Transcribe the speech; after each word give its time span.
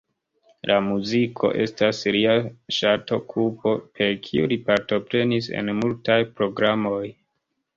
La 0.69 0.75
muziko 0.85 1.51
estas 1.65 1.99
lia 2.15 2.31
ŝatokupo, 2.77 3.75
per 3.99 4.17
kiu 4.29 4.49
li 4.55 4.59
partoprenis 4.71 5.51
en 5.61 5.71
multaj 5.83 6.19
programoj. 6.41 7.05